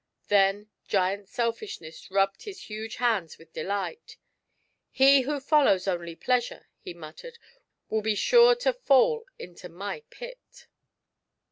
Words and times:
Then 0.29 0.71
Giant 0.87 1.29
Selfishness 1.29 2.09
rubbed 2.09 2.41
his 2.41 2.63
huge 2.71 2.95
hands 2.95 3.37
with 3.37 3.53
delight. 3.53 4.17
"He 4.89 5.21
who 5.21 5.39
follows 5.39 5.87
only 5.87 6.15
Pleasure," 6.15 6.67
he 6.79 6.95
muttered, 6.95 7.37
"will 7.87 8.01
be 8.01 8.15
sure 8.15 8.55
to 8.55 8.73
fall 8.73 9.25
into 9.37 9.69
my 9.69 10.01
pit." 10.09 10.65